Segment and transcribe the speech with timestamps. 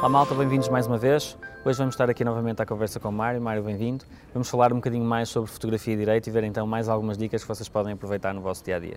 [0.00, 1.36] Olá malta, bem-vindos mais uma vez.
[1.62, 3.38] Hoje vamos estar aqui novamente à conversa com o Mário.
[3.38, 4.02] Mário, bem-vindo.
[4.32, 7.42] Vamos falar um bocadinho mais sobre fotografia e direito e ver então mais algumas dicas
[7.42, 8.96] que vocês podem aproveitar no vosso dia a dia.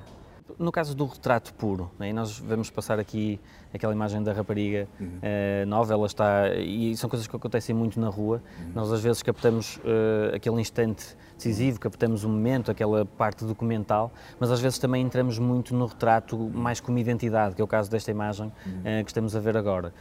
[0.58, 3.38] No caso do retrato puro, né, nós vamos passar aqui
[3.74, 5.08] aquela imagem da rapariga uhum.
[5.08, 6.56] uh, nova, ela está.
[6.56, 8.42] E são coisas que acontecem muito na rua.
[8.60, 8.72] Uhum.
[8.74, 14.52] Nós às vezes captamos uh, aquele instante decisivo, captamos o momento, aquela parte documental, mas
[14.52, 18.10] às vezes também entramos muito no retrato mais como identidade, que é o caso desta
[18.10, 19.02] imagem uhum.
[19.02, 19.94] uh, que estamos a ver agora.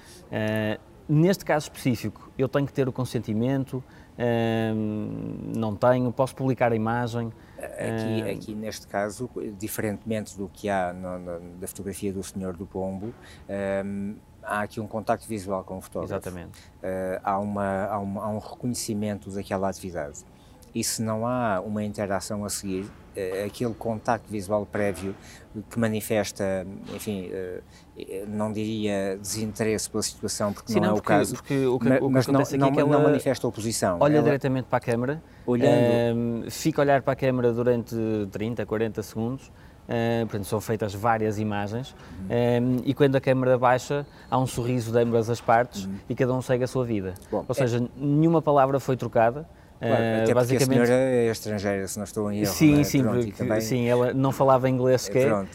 [1.09, 3.83] Neste caso específico, eu tenho que ter o consentimento,
[5.57, 7.33] não tenho, posso publicar a imagem.
[7.59, 12.67] Aqui, aqui, neste caso, diferentemente do que há no, no, da fotografia do Senhor do
[12.67, 13.15] Pombo,
[13.85, 16.15] um, há aqui um contacto visual com o fotógrafo.
[16.15, 16.59] Exatamente.
[16.83, 20.25] Uh, há, uma, há, uma, há um reconhecimento daquela atividade.
[20.75, 25.15] E se não há uma interação a seguir, uh, aquele contacto visual prévio
[25.71, 27.63] que manifesta, enfim, uh,
[28.27, 31.79] não diria desinteresse pela situação, porque Sim, não, não, é porque, o caso, porque o
[31.79, 33.99] que, mas, o que mas não, não, é que não manifesta oposição.
[34.01, 36.51] Olha ela, diretamente para a câmara, olhando.
[36.51, 37.95] fica a olhar para a câmara durante
[38.31, 41.93] 30, 40 segundos, Uh, portanto, são feitas várias imagens
[42.31, 42.77] uhum.
[42.79, 45.97] um, e quando a câmera baixa há um sorriso de ambas as partes uhum.
[46.09, 47.15] e cada um segue a sua vida.
[47.31, 47.89] Bom, Ou seja, é...
[47.97, 49.47] nenhuma palavra foi trocada,
[49.83, 50.81] Claro, uh, até basicamente...
[50.81, 52.53] a senhora é estrangeira, se não estou em erro.
[52.53, 52.85] Sim, é?
[52.85, 53.61] sim, Pronto, também...
[53.61, 55.47] sim, ela não falava inglês sequer uh,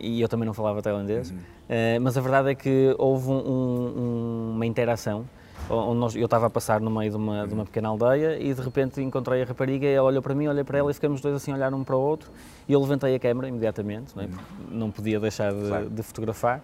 [0.00, 1.36] e eu também não falava tailandês, uhum.
[1.36, 5.24] uh, mas a verdade é que houve um, um, uma interação
[5.70, 8.52] onde nós, eu estava a passar no meio de uma, de uma pequena aldeia e
[8.52, 11.20] de repente encontrei a rapariga e ela olhou para mim, olhei para ela e ficamos
[11.20, 12.30] dois assim a olhar um para o outro
[12.68, 14.28] e eu levantei a câmera imediatamente, não, é?
[14.70, 15.90] não podia deixar de, claro.
[15.90, 16.62] de fotografar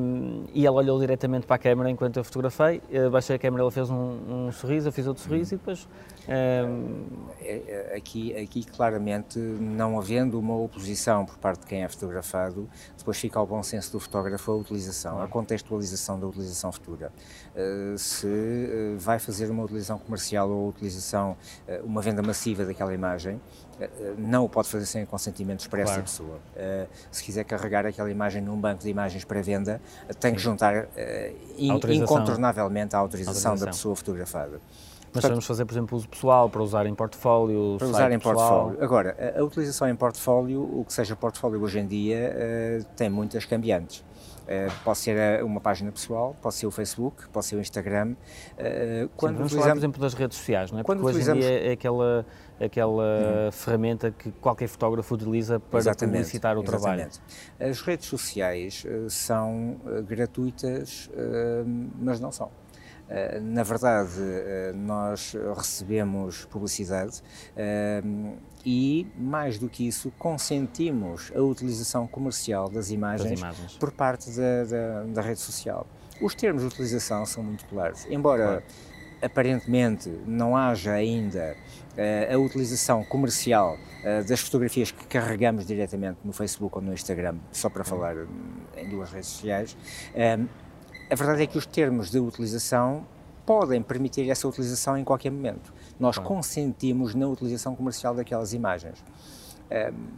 [0.00, 3.62] um, e ela olhou diretamente para a câmera enquanto eu fotografei, eu baixei a câmera,
[3.62, 5.88] ela fez um, um sorriso, eu fiz outro sorriso e depois...
[6.28, 7.34] Um...
[7.94, 13.38] Aqui, aqui claramente não havendo uma oposição por parte de quem é fotografado, depois fica
[13.38, 17.12] ao bom senso do fotógrafo a utilização, a contextualização da utilização futura.
[17.54, 21.36] Uh, se uh, vai fazer uma utilização comercial ou utilização,
[21.68, 23.40] uh, uma venda massiva daquela imagem,
[24.16, 26.02] não o pode fazer sem consentimento expresso claro.
[26.02, 26.38] da pessoa.
[27.10, 29.80] se quiser carregar aquela imagem num banco de imagens para venda,
[30.20, 30.86] tem que juntar
[31.58, 34.60] in, incontornavelmente a autorização, autorização, da pessoa fotografada.
[35.14, 38.82] Mas vamos fazer, por exemplo, uso pessoal, para usar em portfólio, Para usar em portfólio.
[38.82, 43.08] Agora, a, a, utilização em portfólio, o que seja portfólio hoje em dia, uh, tem
[43.08, 44.04] muitas cambiantes.
[44.44, 48.12] Uh, pode ser eh, uma página pessoal, pode ser o Facebook, pode ser o Instagram.
[48.12, 50.82] Uh, quando Sim, vamos falar, por exemplo, das redes sociais, não é?
[50.82, 52.26] Porque hoje em dia é aquela,
[52.60, 53.02] aquela
[53.46, 53.52] uhum.
[53.52, 57.18] ferramenta que qualquer fotógrafo utiliza para exatamente, publicitar o exatamente.
[57.18, 57.70] trabalho.
[57.70, 61.08] As redes sociais uh, são gratuitas,
[61.98, 62.50] mas não são.
[63.08, 67.22] Eh, na verdade, eh, nós recebemos publicidade
[67.54, 68.02] eh,
[68.64, 73.76] e, mais do que isso, consentimos a utilização comercial das imagens, das imagens.
[73.76, 75.86] por parte da, da, da, rede social.
[76.20, 78.62] Os termos de utilização são muito claros, embora claro.
[79.20, 81.56] aparentemente não haja ainda
[82.32, 83.78] a utilização comercial
[84.26, 88.16] das fotografias que carregamos diretamente no Facebook ou no Instagram, só para falar
[88.76, 89.76] em duas redes sociais,
[91.10, 93.06] a verdade é que os termos de utilização
[93.44, 95.72] podem permitir essa utilização em qualquer momento.
[95.98, 99.04] Nós consentimos na utilização comercial daquelas imagens.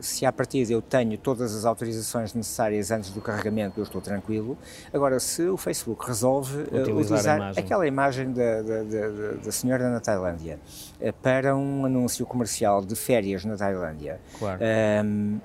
[0.00, 4.56] se a partir eu tenho todas as autorizações necessárias antes do carregamento, eu estou tranquilo.
[4.92, 7.64] Agora, se o Facebook resolve uh, utilizar imagem.
[7.64, 10.60] aquela imagem da, da, da, da, senhora na Tailândia
[11.00, 14.60] uh, para um anúncio comercial de férias na Tailândia, claro.
[15.04, 15.40] um,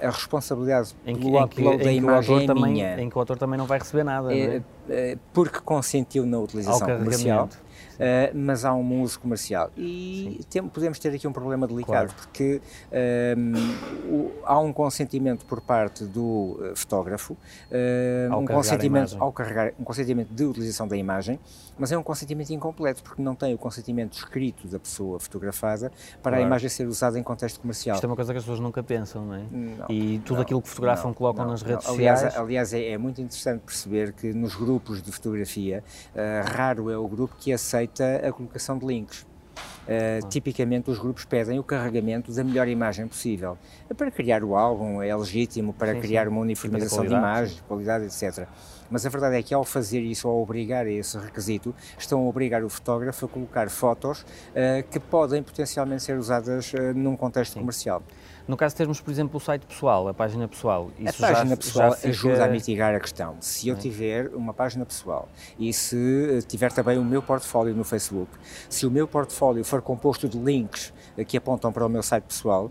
[0.00, 3.00] a responsabilidade em que, pelo upload da imagem é também, minha.
[3.00, 4.62] Em que o autor também não vai receber nada, é, é?
[4.88, 7.48] é porque consentiu na utilização comercial.
[7.98, 9.72] Uh, mas há um uso comercial.
[9.76, 12.12] E tem, podemos ter aqui um problema delicado, claro.
[12.14, 12.60] porque
[12.92, 16.22] uh, o, há um consentimento por parte do
[16.60, 17.36] uh, fotógrafo,
[18.38, 21.40] um consentimento ao carregar, um consentimento de utilização da imagem,
[21.76, 25.90] mas é um consentimento incompleto, porque não tem o consentimento escrito da pessoa fotografada
[26.22, 26.44] para claro.
[26.44, 27.96] a imagem ser usada em contexto comercial.
[27.96, 29.42] Isto é uma coisa que as pessoas nunca pensam, não é?
[29.50, 32.40] Não, e tudo não, aquilo que fotografam não, colocam nas redes aliás, sociais.
[32.40, 35.82] Aliás, é, é, muito interessante perceber que nos grupos de fotografia,
[36.44, 39.26] raro é o grupo que aceita feita a colocação de links.
[39.88, 43.56] Uh, tipicamente os grupos pedem o carregamento da melhor imagem possível.
[43.96, 46.28] Para criar o álbum é legítimo, para sim, criar sim.
[46.28, 48.46] uma uniformização de imagem, qualidade, etc.
[48.90, 52.28] Mas a verdade é que ao fazer isso, ao obrigar a esse requisito, estão a
[52.28, 57.54] obrigar o fotógrafo a colocar fotos uh, que podem potencialmente ser usadas uh, num contexto
[57.54, 57.60] sim.
[57.60, 58.02] comercial.
[58.48, 61.50] No caso de termos, por exemplo, o site pessoal, a página pessoal, isso a página
[61.50, 62.08] já, pessoal já fica...
[62.08, 63.36] ajuda a mitigar a questão.
[63.40, 65.28] Se eu tiver uma página pessoal
[65.58, 68.32] e se tiver também o meu portfólio no Facebook,
[68.70, 70.94] se o meu portfólio for composto de links
[71.26, 72.70] que apontam para o meu site pessoal,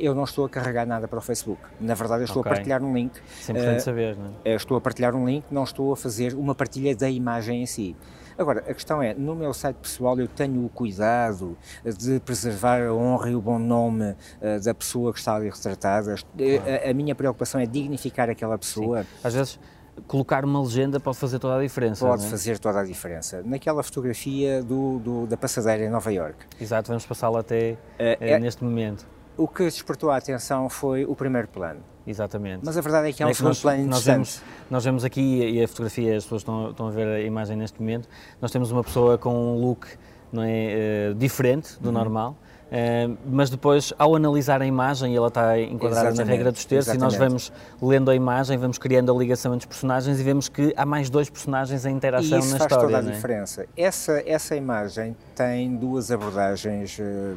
[0.00, 1.62] eu não estou a carregar nada para o Facebook.
[1.80, 2.50] Na verdade, eu estou okay.
[2.50, 3.12] a partilhar um link.
[3.40, 4.54] Isso é importante saber, não é?
[4.56, 7.94] Estou a partilhar um link, não estou a fazer uma partilha da imagem em si.
[8.36, 12.92] Agora, a questão é, no meu site pessoal eu tenho o cuidado de preservar a
[12.92, 16.14] honra e o bom nome uh, da pessoa que está ali retratada.
[16.14, 19.02] A, a, minha preocupação é dignificar aquela pessoa.
[19.02, 19.08] Sim.
[19.24, 19.60] Às vezes
[20.06, 22.06] colocar uma legenda pode fazer toda a diferença.
[22.06, 22.28] Pode é?
[22.28, 23.42] fazer toda a diferença.
[23.44, 26.36] Naquela fotografia do, do, da passadeira em Nova York.
[26.60, 29.06] Exato, vamos passá-la até uh, é, neste momento.
[29.36, 31.80] O que despertou a atenção foi o primeiro plano.
[32.06, 32.60] Exatamente.
[32.64, 35.20] Mas a verdade é que há um é segundo plano nós vemos, nós vemos aqui,
[35.20, 38.08] e a fotografia, as pessoas estão, estão a ver a imagem neste momento,
[38.40, 39.86] nós temos uma pessoa com um look
[40.32, 41.92] não é, uh, diferente do uhum.
[41.92, 42.36] normal,
[42.68, 46.64] uh, mas depois, ao analisar a imagem, e ela está enquadrada exatamente, na regra dos
[46.64, 50.22] terços, e nós vamos lendo a imagem, vamos criando a ligação entre os personagens e
[50.22, 52.96] vemos que há mais dois personagens em interação e isso na faz história.
[52.96, 53.14] toda a é?
[53.14, 53.66] diferença.
[53.76, 56.98] Essa, essa imagem tem duas abordagens.
[56.98, 57.36] Uh,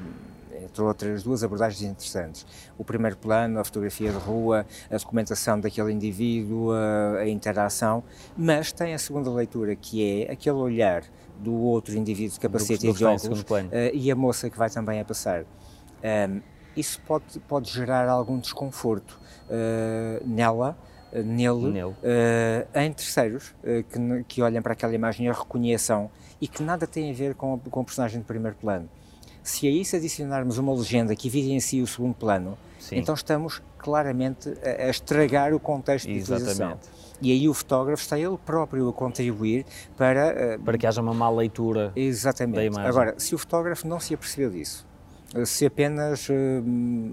[0.66, 2.46] entre outras duas abordagens interessantes.
[2.78, 8.04] O primeiro plano, a fotografia de rua, a documentação daquele indivíduo, a, a interação,
[8.36, 11.04] mas tem a segunda leitura, que é aquele olhar
[11.40, 13.46] do outro indivíduo de capacete e de óculos uh,
[13.94, 15.44] e a moça que vai também a passar.
[16.04, 16.42] Um,
[16.76, 19.20] isso pode, pode gerar algum desconforto
[19.50, 20.78] uh, nela,
[21.12, 21.96] uh, nele, nele.
[22.74, 26.10] em terceiros que, que olhem para aquela imagem e a reconheçam
[26.40, 28.90] e que nada tem a ver com, com o personagem de primeiro plano.
[29.46, 32.98] Se a isso adicionarmos uma legenda que evidencie o segundo plano, Sim.
[32.98, 36.80] então estamos claramente a, a, estragar o contexto de utilização.
[37.22, 39.64] E aí o fotógrafo está ele próprio a contribuir
[39.96, 40.58] para...
[40.58, 42.56] Uh, para que haja uma má leitura Exatamente.
[42.56, 42.90] da imagem.
[42.90, 44.86] Agora, se o fotógrafo não se apercebeu disso,
[45.46, 46.34] se apenas uh,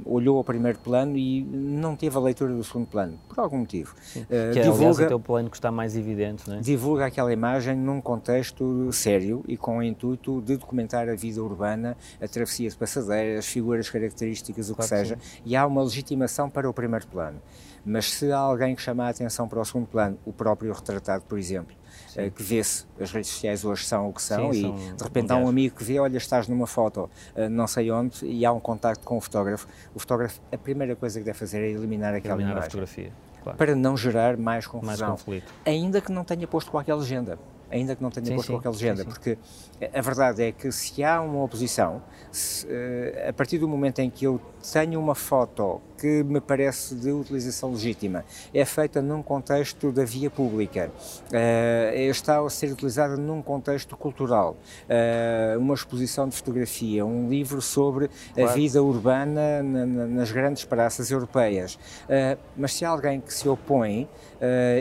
[0.04, 3.94] olhou ao primeiro plano e não teve a leitura do segundo plano, por algum motivo.
[4.14, 6.60] Uh, que é, divulga, aliás, o teu plano que está mais evidente, não é?
[6.60, 11.96] Divulga aquela imagem num contexto sério e com o intuito de documentar a vida urbana,
[12.20, 16.48] a travessia de passadeiras, figuras características, o claro que seja, que e há uma legitimação
[16.48, 17.40] para o primeiro plano.
[17.84, 21.24] Mas se há alguém que chama a atenção para o segundo plano, o próprio retratado,
[21.28, 21.74] por exemplo,
[22.16, 25.04] uh, que vê-se, as redes sociais hoje são o que são, Sim, e são de
[25.04, 28.44] repente há um amigo que vê, olha, estás numa foto, uh, não sei onde, e
[28.44, 29.66] há um contacto com o fotógrafo.
[29.94, 32.66] O fotógrafo, a primeira coisa que deve fazer é eliminar aquela eliminar imagem.
[32.66, 33.12] a fotografia.
[33.42, 33.58] Claro.
[33.58, 35.08] Para não gerar mais confusão.
[35.08, 35.52] Mais conflito.
[35.66, 37.38] Ainda que não tenha posto qualquer legenda
[37.72, 39.38] ainda que não tenha sim, posto sim, qualquer legenda, sim, porque
[39.92, 42.68] a verdade é que se há uma oposição, se,
[43.26, 44.40] a partir do momento em que eu
[44.72, 50.28] tenho uma foto que me parece de utilização legítima, é feita num contexto da via
[50.28, 50.90] pública,
[51.28, 54.56] uh, está a ser utilizada num contexto cultural,
[54.88, 58.50] uh, uma exposição de fotografia, um livro sobre claro.
[58.50, 61.76] a vida urbana na, na, nas grandes praças europeias.
[61.76, 64.08] Uh, mas se há alguém que se opõe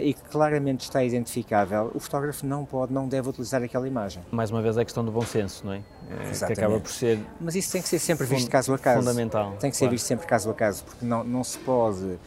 [0.01, 4.23] e que claramente está identificável, o fotógrafo não pode, não deve utilizar aquela imagem.
[4.31, 5.81] Mais uma vez é questão do bom senso, não é?
[6.11, 7.19] É que acaba por ser.
[7.39, 8.99] Mas isso tem que ser sempre visto caso a caso.
[8.99, 9.55] Fundamental.
[9.59, 9.91] Tem que ser claro.
[9.91, 12.19] visto sempre caso a caso, porque não, não se pode uh,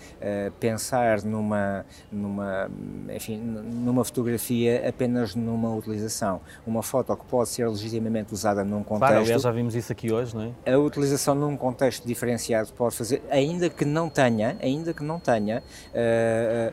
[0.59, 2.71] pensar numa, numa,
[3.15, 6.41] enfim, numa fotografia apenas numa utilização.
[6.67, 8.99] Uma foto que pode ser legitimamente usada num contexto.
[8.99, 10.73] Claro, aliás, já vimos isso aqui hoje, não é?
[10.73, 15.63] A utilização num contexto diferenciado pode fazer, ainda que não tenha, ainda que não tenha
[15.93, 16.73] uh,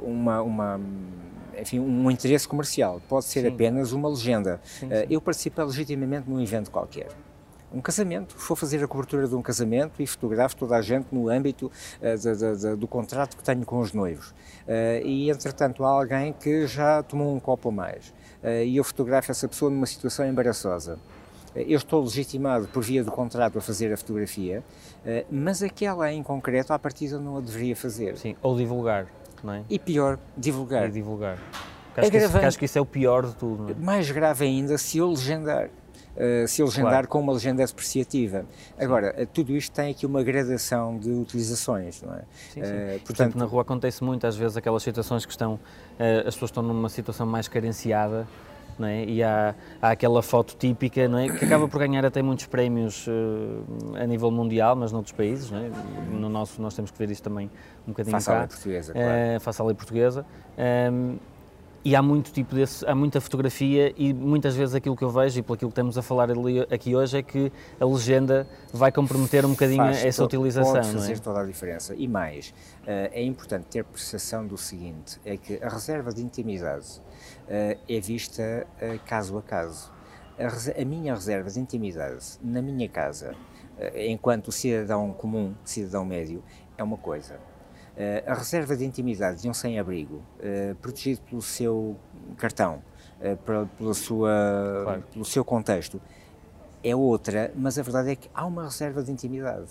[0.00, 0.80] uh, uma, uma
[1.60, 3.48] enfim, um interesse comercial, pode ser sim.
[3.48, 4.60] apenas uma legenda.
[4.64, 4.94] Sim, sim.
[5.08, 7.08] Eu participo legitimamente num evento qualquer
[7.72, 8.36] um casamento.
[8.38, 11.66] Vou fazer a cobertura de um casamento e fotografo toda a gente no âmbito
[12.00, 14.30] uh, de, de, do contrato que tenho com os noivos.
[14.30, 18.08] Uh, e, entretanto, há alguém que já tomou um copo a mais
[18.42, 20.98] uh, e eu fotografo essa pessoa numa situação embaraçosa.
[21.54, 24.62] Eu estou legitimado por via do contrato a fazer a fotografia,
[25.30, 28.18] mas aquela em concreto, à partida, não a deveria fazer.
[28.18, 29.06] Sim, ou divulgar,
[29.42, 29.64] não é?
[29.70, 30.86] E pior, divulgar.
[30.86, 31.38] E divulgar.
[31.96, 33.72] Acho, que isso, acho que isso é o pior de tudo.
[33.72, 33.74] É?
[33.74, 35.70] Mais grave ainda se eu legendar.
[36.16, 37.08] Uh, se legendar claro.
[37.08, 38.46] com uma legenda depreciativa.
[38.78, 42.22] Agora, uh, tudo isto tem aqui uma gradação de utilizações, não é?
[42.54, 42.72] Sim, sim.
[42.72, 45.60] Uh, portanto, na rua acontece muito, às vezes, aquelas situações que estão,
[46.26, 48.26] as pessoas estão numa situação mais carenciada,
[48.78, 49.04] não é?
[49.04, 51.28] E há, há, aquela foto típica, não é?
[51.28, 53.06] Que acaba por ganhar até muitos prémios
[53.94, 55.70] a nível mundial, mas noutros países, não é?
[56.10, 57.50] No nosso, nós temos que ver isso também
[57.86, 58.36] um bocadinho Faça cá.
[58.36, 59.40] a lei portuguesa, claro.
[59.40, 60.26] Faça a lei portuguesa.
[61.86, 65.38] E há muito tipo desse, há muita fotografia e muitas vezes aquilo que eu vejo
[65.38, 66.28] e pelo aquilo que estamos a falar
[66.68, 70.72] aqui hoje é que a legenda vai comprometer um bocadinho Faz essa todo, utilização.
[70.72, 71.16] Pode fazer é?
[71.18, 71.94] toda a diferença.
[71.94, 77.00] E mais, uh, é importante ter percepção do seguinte, é que a reserva de intimidade
[77.44, 79.92] uh, é vista uh, caso a caso.
[80.36, 83.32] A, a, minha reserva de intimidade na minha casa,
[83.94, 86.42] enquanto cidadão comum, cidadão médio,
[86.76, 87.38] é uma coisa
[88.26, 91.96] a reserva de intimidade de um sem-abrigo, uh, protegido pelo seu
[92.36, 92.82] cartão,
[93.20, 95.04] uh, pela, sua, claro.
[95.12, 96.00] pelo seu contexto,
[96.84, 99.70] é outra, mas a verdade é que há uma reserva de intimidade.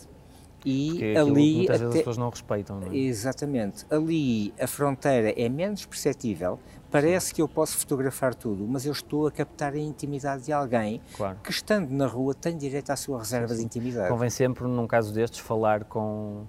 [0.66, 1.56] E Porque é ali.
[1.58, 2.98] Muitas até, vezes as pessoas não respeitam, não é?
[2.98, 3.86] Exatamente.
[3.90, 6.60] Ali a fronteira é menos perceptível.
[6.90, 11.02] Parece que eu posso fotografar tudo, mas eu estou a captar a intimidade de alguém
[11.16, 11.38] claro.
[11.44, 13.60] que, estando na rua, tem direito à sua reserva sim, sim.
[13.60, 14.10] de intimidade.
[14.10, 16.46] Convém sempre, num caso destes, falar com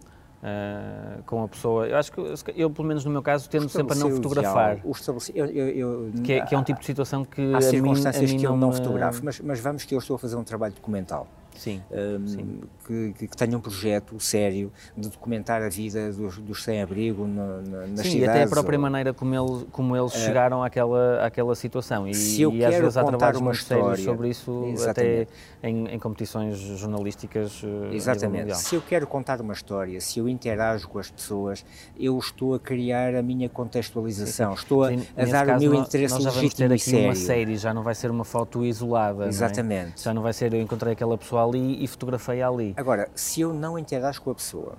[0.46, 1.88] Uh, com a pessoa.
[1.88, 2.20] Eu acho que
[2.54, 4.78] eu, pelo menos no meu caso, tendo sempre a não fotografar.
[4.84, 4.92] O
[5.34, 8.22] eu, eu, eu, que, é, que, é, um tipo de situação que há a circunstâncias
[8.22, 10.18] mim, a mim que eu não, não fotografo, mas, mas vamos que eu estou a
[10.20, 11.26] fazer um trabalho documental
[11.58, 12.60] sim, um, sim.
[12.86, 17.60] Que, que, que, tenha um projeto sério de documentar a vida dos, dos sem-abrigo na,
[17.62, 18.14] na, nas sim, cidades.
[18.14, 18.82] e até a própria ou...
[18.82, 22.06] maneira como, ele, como eles uh, chegaram àquela, àquela situação.
[22.06, 25.28] E, se eu e quero às vezes há contar uma história sobre isso, exatamente.
[25.58, 27.62] até em, em, competições jornalísticas.
[27.64, 28.56] Eh, exatamente.
[28.56, 31.64] Se eu quero contar uma história, se eu interajo com as pessoas,
[31.98, 35.80] eu estou a criar a minha contextualização, sim, estou a, a dar caso, o meu
[35.80, 37.06] interesse nós já vamos ter aqui sério.
[37.06, 39.26] uma série, já não vai ser uma foto isolada.
[39.26, 39.86] Exatamente.
[39.86, 40.04] Não é?
[40.04, 42.74] Já não vai ser eu encontrei aquela pessoa ali e fotografei ali.
[42.76, 44.76] Agora, se eu não interajo com a pessoa,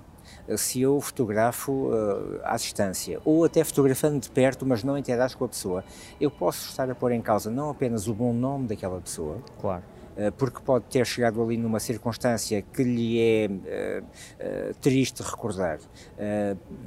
[0.56, 5.44] se eu fotografo uh, à distância ou até fotografando de perto, mas não interajo com
[5.44, 5.84] a pessoa,
[6.20, 9.82] eu posso estar a pôr em causa não apenas o bom nome daquela pessoa, claro.
[10.16, 15.78] Uh, porque pode ter chegado ali numa circunstância que lhe é uh, triste recordar,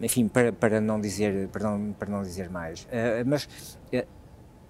[0.02, 2.88] enfim, para, para, não dizer, para, não, para não dizer mais,
[3.26, 3.48] mas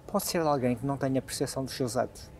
[0.06, 2.31] pode ser alguém que não tenha percepção dos seus atos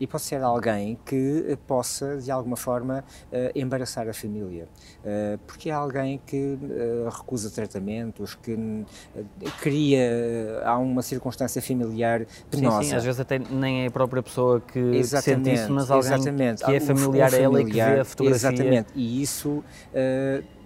[0.00, 4.68] e pode ser alguém que eh, possa, de alguma forma, uh, embaraçar a família.
[5.04, 6.58] Uh, porque é alguém que
[7.10, 8.84] recusa tratamentos, que
[9.60, 12.82] cria, há uma circunstância familiar penosa.
[12.82, 15.90] Sim, sim, às vezes até nem é a própria pessoa que exatamente, sente isso, mas
[15.90, 16.64] alguém exatamente.
[16.64, 18.48] que é familiar, um, um familiar a ela e que vê a fotografia.
[18.48, 19.64] Exatamente, e isso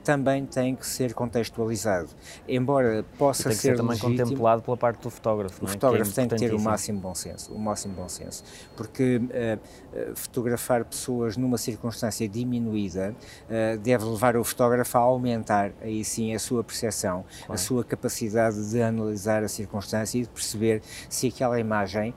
[0.03, 2.09] também tem que ser contextualizado.
[2.49, 5.65] Embora possa tem que ser, também legítimo, contemplado pela parte do fotógrafo.
[5.65, 5.73] O é?
[5.73, 8.45] fotógrafo é tem que ter o máximo bom senso, o máximo bom senso,
[8.77, 13.15] porque uh, uh, fotografar pessoas numa circunstância diminuída
[13.49, 17.53] uh, deve levar o fotógrafo a aumentar aí sim a sua percepção, claro.
[17.53, 22.15] a sua capacidade de analisar a circunstância e de perceber se aquela imagem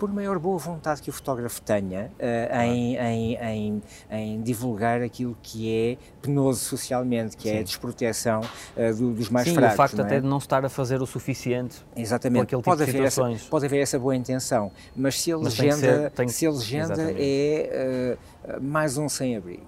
[0.00, 5.36] por maior boa vontade que o fotógrafo tenha uh, em, em, em, em, divulgar aquilo
[5.42, 7.56] que é penoso socialmente, que Sim.
[7.56, 9.70] é a desproteção uh, do, dos mais Sim, fracos.
[9.70, 10.02] Sim, o facto é?
[10.02, 12.46] até de não estar a fazer o suficiente Exatamente.
[12.46, 16.10] Tipo pode, haver essa, pode haver essa boa intenção, mas se a mas legenda, ser,
[16.12, 16.28] tem...
[16.28, 18.16] se a legenda é
[18.56, 19.66] uh, mais um sem-abrigo,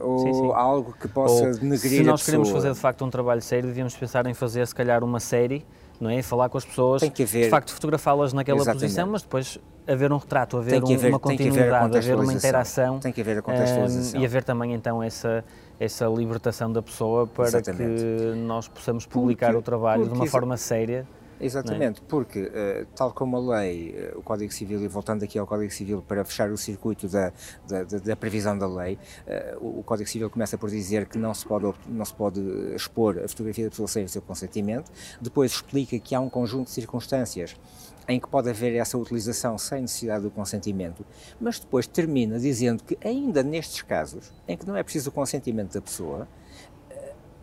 [0.00, 0.52] ou sim, sim.
[0.54, 3.96] algo que possa ou, denegrir Se nós queremos fazer de facto um trabalho sério, devíamos
[3.96, 5.66] pensar em fazer se calhar uma série
[6.02, 6.22] não é?
[6.22, 8.82] Falar com as pessoas, tem que haver, de facto fotografá-las naquela exatamente.
[8.82, 12.98] posição, mas depois haver um retrato, haver, haver uma continuidade, haver, uma interação.
[12.98, 14.18] Tem que haver a contextualização.
[14.18, 15.44] Um, e haver também então essa,
[15.78, 18.02] essa libertação da pessoa para exatamente.
[18.02, 21.06] que nós possamos publicar porque, o trabalho de uma forma séria.
[21.40, 22.04] Exatamente, é?
[22.08, 25.70] porque, uh, tal como a lei, uh, o Código Civil, e voltando aqui ao Código
[25.70, 27.32] Civil para fechar o circuito da,
[27.68, 28.98] da, da, previsão da lei,
[29.60, 32.40] o, o, Código Civil começa por dizer que não se, pode, não se pode
[32.74, 34.90] expor a fotografia da pessoa sem o seu consentimento,
[35.20, 37.56] depois explica que há um conjunto de circunstâncias
[38.08, 41.04] em que pode haver essa utilização sem necessidade do consentimento,
[41.40, 45.74] mas depois termina dizendo que, ainda nestes casos, em que não é preciso o consentimento
[45.74, 46.28] da pessoa,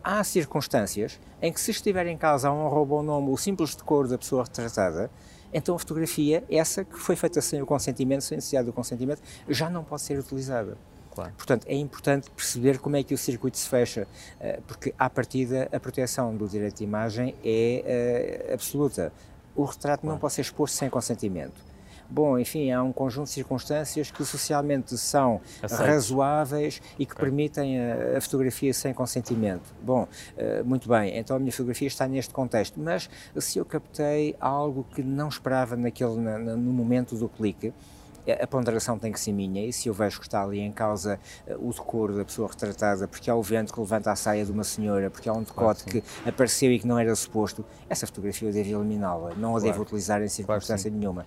[0.04, 4.08] há circunstâncias em que se estiver em causa um roubo ao nome o simples decoro
[4.08, 5.10] da pessoa retratada,
[5.54, 9.70] então a fotografia, essa que foi feita sem o consentimento, sem necessidade do consentimento, já
[9.70, 10.78] não pode ser utilizada.
[11.12, 11.32] Claro.
[11.38, 14.08] Portanto, é importante perceber como é que o circuito se fecha,
[14.40, 19.14] eh, porque, à partida, a proteção do direito de imagem é uh, absoluta.
[19.56, 20.16] O retrato claro.
[20.16, 21.73] não pode ser exposto sem consentimento.
[22.14, 25.82] Bom, enfim, há um conjunto de circunstâncias que socialmente são Aceito.
[25.82, 27.26] razoáveis e que okay.
[27.26, 29.74] permitem a, a, fotografia sem consentimento.
[29.82, 34.36] Bom, uh, muito bem, então a minha fotografia está neste contexto, mas se eu captei
[34.40, 37.74] algo que não esperava naquele, na, no momento do clique,
[38.40, 41.20] a ponderação tem que ser minha e se eu vejo que está ali em causa
[41.48, 44.52] uh, o decoro da pessoa retratada, porque há o vento que levanta a saia de
[44.52, 48.06] uma senhora, porque há um decote claro, que apareceu e que não era suposto, essa
[48.06, 49.62] fotografia eu devo eliminá-la, não a claro.
[49.62, 51.26] devo utilizar em circunstância claro, nenhuma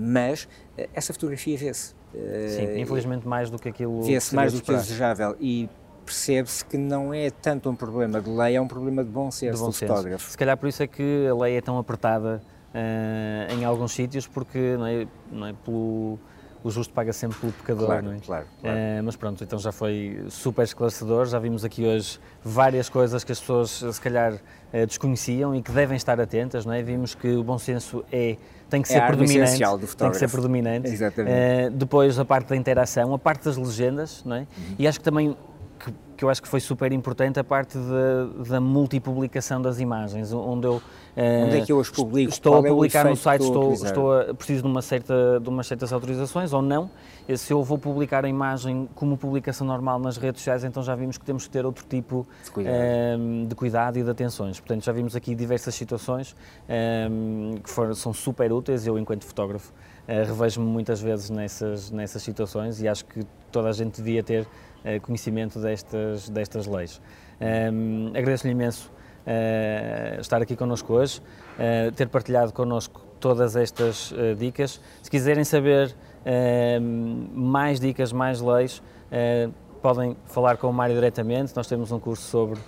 [0.00, 1.88] mas eh, essa fotografia vê-se.
[1.88, 5.68] Sim, eh, infelizmente mais do que aquilo Vê-se mais do que desejável e
[6.04, 9.54] percebe-se que não é tanto um problema de lei, é um problema de bom senso
[9.54, 9.92] de bom do senso.
[9.92, 10.30] fotógrafo.
[10.30, 12.42] Se calhar por isso é que a lei é tão apertada
[12.74, 16.18] uh, em alguns sítios, porque não é, não é pelo
[16.62, 18.18] o justo paga sempre pelo pecador, claro, não é?
[18.18, 18.76] Claro, claro.
[18.76, 23.32] Uh, mas pronto, então já foi super esclarecedor, já vimos aqui hoje várias coisas que
[23.32, 26.82] as pessoas se calhar uh, desconheciam e que devem estar atentas, não é?
[26.82, 28.36] Vimos que o bom senso é
[28.68, 30.88] tem que é ser predominante, tem que ser predominante.
[30.88, 31.34] Exatamente.
[31.34, 34.40] Uh, depois a parte da interação, a parte das legendas, não é?
[34.40, 34.46] Uhum.
[34.78, 35.36] E acho que também
[36.20, 40.66] que, eu acho que foi super importante a parte de, da multipublicação das imagens, onde
[40.66, 40.82] eu
[41.16, 42.30] onde é que eu as publico?
[42.30, 45.40] Estou Qual a publicar é no site, estou, estou, estou a, preciso de, uma certa,
[45.40, 46.90] de umas certas autorizações ou não.
[47.36, 51.16] Se eu vou publicar a imagem como publicação normal nas redes sociais, então já vimos
[51.16, 52.76] que temos que ter outro tipo de cuidado,
[53.18, 54.60] um, de cuidado e de atenções.
[54.60, 56.36] Portanto, já vimos aqui diversas situações
[57.10, 58.86] um, que foram, são super úteis.
[58.86, 63.72] Eu, enquanto fotógrafo, uh, revejo-me muitas vezes nessas, nessas situações e acho que toda a
[63.72, 64.46] gente devia ter
[65.02, 67.00] conhecimento destas, destas leis.
[67.40, 68.90] Um, Agradeço-lhe imenso
[69.26, 74.80] uh, estar aqui connosco hoje, uh, ter partilhado connosco todas estas uh, dicas.
[75.02, 75.94] Se quiserem saber
[77.32, 78.82] mais dicas, mais leis,
[79.80, 81.56] podem falar com o Mário diretamente.
[81.56, 82.60] Nós temos um curso sobre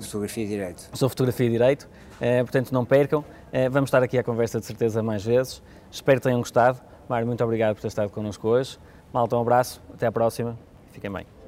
[0.00, 0.88] fotografia e direito.
[0.94, 1.86] Sobre fotografia e direito,
[2.18, 3.22] portanto não percam.
[3.70, 5.62] vamos estar aqui à conversa de certeza mais vezes.
[5.90, 6.80] Espero que tenham gostado.
[7.10, 8.78] Mário, muito obrigado por ter estado connosco hoje.
[9.12, 10.56] Malta, um abraço, até à próxima.
[10.92, 11.41] Fiquem bem.